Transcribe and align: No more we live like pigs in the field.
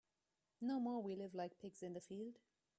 No 0.61 0.79
more 0.79 0.99
we 0.99 1.15
live 1.15 1.35
like 1.35 1.59
pigs 1.59 1.83
in 1.83 1.93
the 1.93 2.01
field. 2.01 2.39